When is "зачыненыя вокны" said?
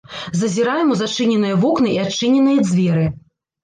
1.03-1.95